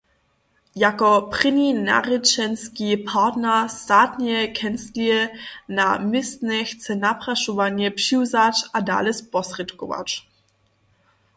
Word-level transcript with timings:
Jako 0.75 1.21
prěni 1.31 1.73
narěčenski 1.73 2.89
partner 2.97 3.69
statneje 3.79 4.41
kenclije 4.59 5.19
na 5.77 5.97
městnje 5.97 6.59
chce 6.65 6.93
naprašowanja 7.03 7.89
přiwzać 7.99 8.55
a 8.73 8.79
dale 8.89 9.13
sposrědkować. 9.21 10.09